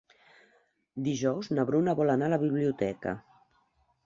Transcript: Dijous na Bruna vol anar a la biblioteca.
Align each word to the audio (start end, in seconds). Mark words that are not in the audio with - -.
Dijous 1.07 1.49
na 1.57 1.67
Bruna 1.71 1.95
vol 2.01 2.13
anar 2.15 2.31
a 2.31 2.35
la 2.37 2.41
biblioteca. 2.47 3.15